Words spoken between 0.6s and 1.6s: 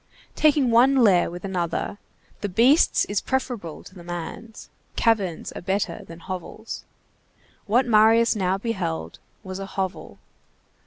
one lair with